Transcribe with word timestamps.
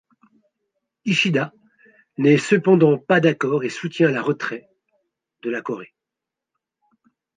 Ishida 1.05 1.53
n'est 2.17 2.39
cependant 2.39 2.97
pas 2.97 3.19
d'accord 3.19 3.63
et 3.63 3.69
soutient 3.69 4.09
la 4.09 4.23
retrait 4.23 4.67
de 5.43 5.51
la 5.51 5.61
Corée. 5.61 5.93